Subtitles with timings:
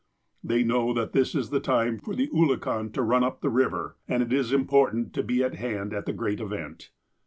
[0.43, 3.97] They know that this is the time for the oolakan to run up the river,
[4.07, 6.89] and it is important to be at hand at the great event.